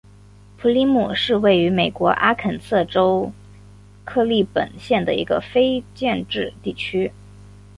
[0.57, 3.31] 普里姆是位于美国阿肯色州
[4.03, 7.11] 克利本县的一个非建制地区。